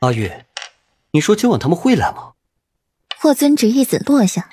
[0.00, 0.30] 阿玉，
[1.10, 2.34] 你说今晚他们会来吗？
[3.18, 4.48] 霍尊执一子落下，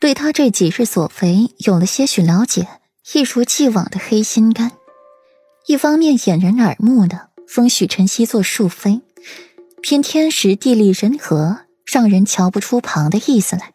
[0.00, 2.66] 对他这几日所为有了些许了解，
[3.12, 4.72] 一如既往的黑心肝。
[5.66, 9.02] 一方面掩人耳目的封许晨曦做庶妃，
[9.82, 13.74] 偏天时地利人和，让人瞧不出旁的意思来。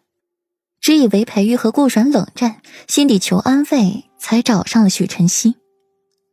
[0.82, 5.58] 只以为裴玉和顾软冷战，心底求安慰，才找上了许晨曦。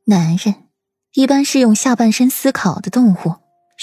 [0.07, 0.54] 男人
[1.12, 3.34] 一般是用下半身思考的动物，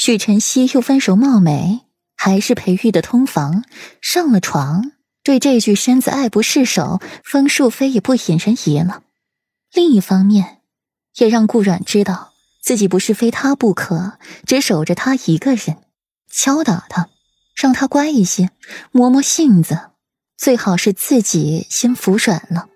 [0.02, 1.82] 许晨曦又温柔貌美。
[2.16, 3.66] 还是裴玉的通房
[4.02, 9.04] 上了床，对这具身子爱不释手，风树飞也不引人疑了。
[9.74, 10.62] 另一方面，
[11.18, 12.32] 也让顾阮知道
[12.62, 14.14] 自己不是非他不可，
[14.46, 15.80] 只守着他一个人，
[16.32, 17.10] 敲打他，
[17.54, 18.52] 让他乖一些，
[18.94, 19.90] 磨磨性子，
[20.38, 22.70] 最好是自己先服软了。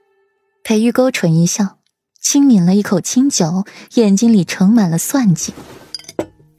[0.62, 1.80] 裴玉勾唇一笑，
[2.22, 5.54] 轻抿了一口清酒，眼睛里盛满了算计。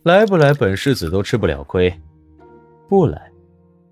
[0.05, 1.99] 来不来，本世子都吃不了亏。
[2.91, 3.33] 不来，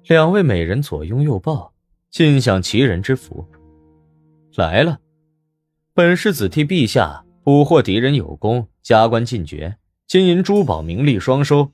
[0.04, 1.72] 两位美人左拥右抱，
[2.10, 3.48] 尽享其人之福。
[4.54, 5.00] 来了，
[5.94, 11.72] 本世子替陛下捕获敌人有功，加官进爵，金银珠宝名利双收。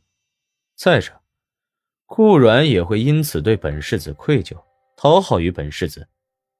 [0.76, 1.20] 再者，
[2.06, 4.56] 顾阮也会因此对本世子愧疚，
[4.96, 6.06] 讨好于本世子，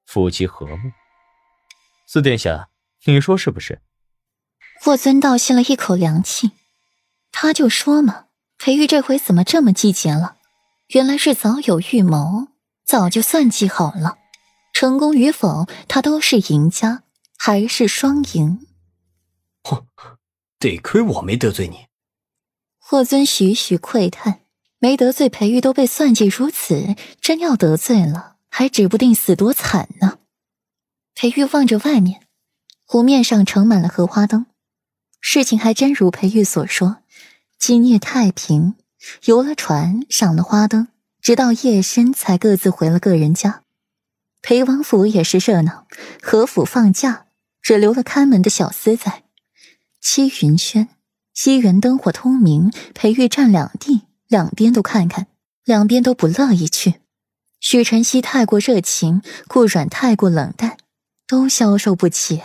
[0.05, 0.91] 夫妻和睦。
[2.05, 2.67] 四殿下，
[3.05, 3.79] 你说是不是？
[4.81, 6.51] 霍尊倒吸了一口凉气，
[7.31, 8.25] 他就说嘛，
[8.57, 10.37] 裴玉这回怎么这么季节了？
[10.89, 12.47] 原来是早有预谋，
[12.83, 14.17] 早就算计好了，
[14.73, 17.03] 成功与否，他都是赢家，
[17.37, 18.65] 还是双赢。
[19.63, 19.85] 哼，
[20.57, 21.85] 得亏我没得罪你。
[22.79, 24.41] 霍尊徐徐喟叹，
[24.79, 30.17] 没得罪裴玉都被算计如此，真要得罪了，还指不定死多惨呢。
[31.13, 32.27] 裴玉望着外面，
[32.85, 34.47] 湖面上盛满了荷花灯，
[35.21, 36.97] 事情还真如裴玉所说，
[37.57, 38.75] 今夜太平。
[39.25, 40.89] 游了船，赏了花灯，
[41.21, 43.63] 直到夜深才各自回了个人家。
[44.41, 45.87] 裴王府也是热闹，
[46.21, 47.27] 何府放假，
[47.61, 49.23] 只留了看门的小厮在。
[50.01, 50.89] 七云轩
[51.33, 55.27] 西园灯火通明，裴玉站两地，两边都看看，
[55.63, 56.95] 两边都不乐意去。
[57.61, 60.77] 许晨曦太过热情，顾阮太过冷淡，
[61.25, 62.41] 都消受不起。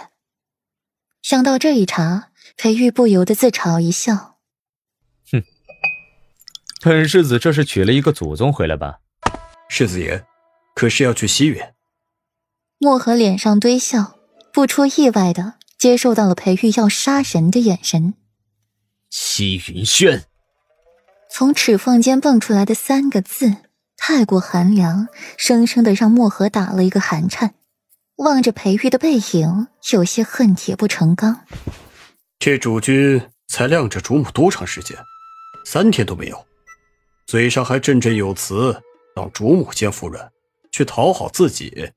[1.23, 4.37] 想到这一茬，裴玉不由得自嘲一笑。
[5.31, 5.43] 哼
[6.83, 9.01] 本世子这是娶了一个祖宗回来吧？
[9.69, 10.25] 世子爷，
[10.75, 11.75] 可是要去西园？
[12.79, 14.19] 墨河脸上堆笑，
[14.53, 18.15] 不出意外的接受到了裴玉要杀人的眼神。
[19.11, 20.25] 西云轩，
[21.31, 23.57] 从齿缝间蹦出来的三个字
[23.97, 27.55] 太过寒凉，生生的让墨河打了一个寒颤，
[28.17, 31.47] 望着裴玉的背影，有些恨铁不成钢。
[32.45, 34.95] 这主君才晾着主母多长时间？
[35.65, 36.47] 三天都没有。
[37.27, 38.83] 嘴上还振振有词，
[39.17, 40.31] 让主母见夫人
[40.71, 41.91] 去讨好自己，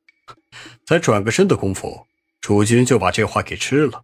[0.85, 2.05] 才转个身的功夫，
[2.39, 4.01] 主君就把这话给吃了，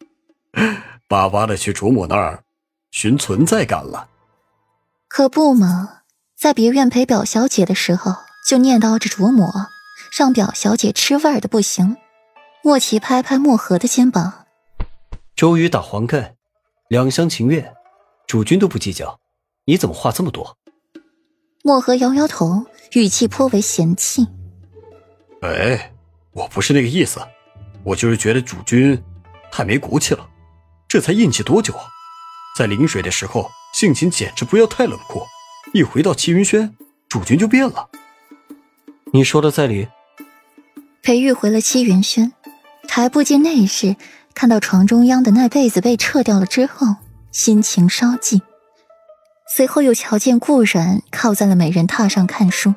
[1.07, 2.43] 巴巴的去主母那儿
[2.91, 4.09] 寻存在感了。
[5.07, 5.99] 可不嘛，
[6.37, 9.49] 在别院陪表小姐的时候，就念叨着主母，
[10.17, 11.95] 让表小姐吃味儿的不行。
[12.61, 14.42] 莫奇拍拍墨河的肩膀
[15.43, 16.35] ：“周瑜打黄盖，
[16.87, 17.73] 两厢情愿，
[18.25, 19.19] 主君都不计较，
[19.65, 20.57] 你怎么话这么多？”
[21.65, 24.25] 墨河摇摇头，语气颇为嫌弃
[25.43, 25.91] ：“哎，
[26.31, 27.19] 我不是那个意思，
[27.83, 28.97] 我就是觉得主君
[29.51, 30.25] 太没骨气了。
[30.87, 31.83] 这才硬气多久啊？
[32.57, 35.23] 在临水的时候性情简直不要太冷酷，
[35.73, 36.73] 一回到齐云轩，
[37.09, 37.89] 主君就变了。
[39.11, 39.89] 你说的在理。”
[41.03, 42.31] 裴玉回了齐云轩，
[42.87, 43.97] 抬步进内室，
[44.35, 46.95] 看到床中央的那被子被撤掉了之后，
[47.31, 48.41] 心情稍静。
[49.55, 52.73] 随后又瞧见顾然靠在了美人榻上看书，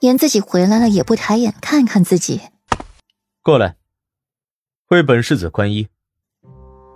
[0.00, 2.42] 连自己回来了也不抬眼看看自己。
[3.42, 3.76] 过来，
[4.88, 5.88] 为本世子宽衣。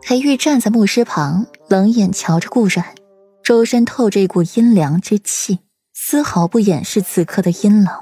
[0.03, 2.95] 裴玉站在牧师旁，冷眼瞧着顾然，
[3.43, 5.61] 周身透着一股阴凉之气，
[5.93, 7.93] 丝毫不掩饰此刻的阴冷。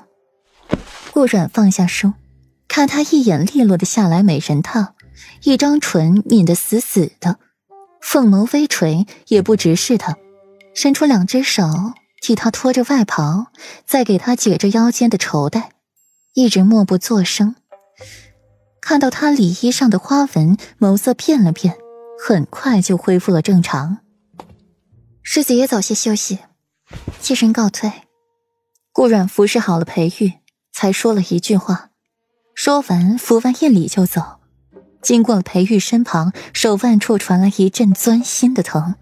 [1.12, 2.12] 顾然放下书，
[2.66, 4.88] 看他一眼利落的下来美人榻，
[5.42, 7.38] 一张唇抿得死死的，
[8.00, 10.16] 凤眸微垂，也不直视他。
[10.74, 11.64] 伸出两只手
[12.20, 13.46] 替他脱着外袍，
[13.86, 15.70] 再给他解着腰间的绸带，
[16.32, 17.54] 一直默不作声。
[18.80, 21.76] 看到他里衣上的花纹，眸色变了变，
[22.26, 23.98] 很快就恢复了正常。
[25.22, 26.40] 世子爷早些休息，
[27.20, 27.90] 妾身告退。
[28.92, 30.34] 顾阮服侍好了裴玉，
[30.72, 31.90] 才说了一句话，
[32.54, 34.40] 说完拂完一礼就走。
[35.04, 38.94] 经过了裴玉身旁，手腕处传来一阵钻心的疼。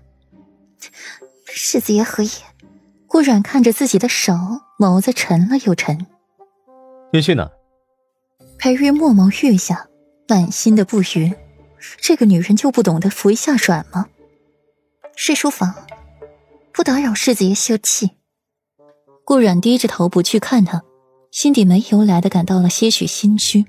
[1.47, 2.31] 世子爷何意？
[3.07, 4.35] 顾阮看着自己的手，
[4.79, 6.07] 眸子沉了又沉。
[7.13, 7.51] 你去哪？
[8.59, 9.87] 裴玉默眸欲下，
[10.29, 11.33] 满心的不愉。
[12.01, 14.07] 这个女人就不懂得服一下软吗？
[15.15, 15.75] 睡书房，
[16.73, 18.11] 不打扰世子爷休憩。
[19.25, 20.83] 顾阮低着头不去看他，
[21.31, 23.67] 心底没由来的感到了些许心虚。